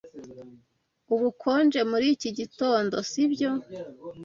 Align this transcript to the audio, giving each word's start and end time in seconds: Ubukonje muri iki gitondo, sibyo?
Ubukonje 1.13 1.79
muri 1.91 2.05
iki 2.15 2.29
gitondo, 2.39 2.95
sibyo? 3.09 3.51